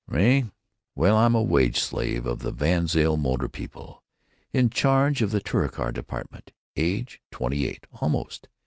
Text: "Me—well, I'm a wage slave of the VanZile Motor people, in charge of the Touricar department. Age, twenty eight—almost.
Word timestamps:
"Me—well, 0.07 1.15
I'm 1.15 1.35
a 1.35 1.43
wage 1.43 1.79
slave 1.79 2.25
of 2.25 2.39
the 2.39 2.51
VanZile 2.51 3.19
Motor 3.19 3.47
people, 3.47 4.01
in 4.51 4.71
charge 4.71 5.21
of 5.21 5.29
the 5.29 5.39
Touricar 5.39 5.91
department. 5.93 6.53
Age, 6.75 7.21
twenty 7.29 7.67
eight—almost. 7.67 8.47